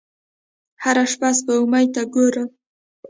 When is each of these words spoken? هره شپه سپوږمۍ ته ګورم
هره 0.83 1.05
شپه 1.11 1.29
سپوږمۍ 1.37 1.85
ته 1.93 2.01
ګورم 2.13 2.49